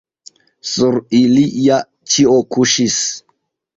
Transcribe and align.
Sur 0.69 0.95
ili 1.19 1.45
ja 1.67 1.77
ĉio 2.15 2.41
kuŝis. 2.57 2.97